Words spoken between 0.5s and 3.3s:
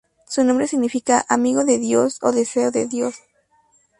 significa "amigo de Dios" o "deseo de Dios".